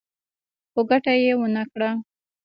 خو 0.71 0.79
ګټه 0.89 1.13
يې 1.23 1.33
ونه 1.39 1.63
کړه. 1.71 1.89